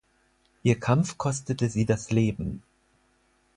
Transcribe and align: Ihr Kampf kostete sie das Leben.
Ihr 0.63 0.79
Kampf 0.79 1.19
kostete 1.19 1.69
sie 1.69 1.85
das 1.85 2.09
Leben. 2.09 2.63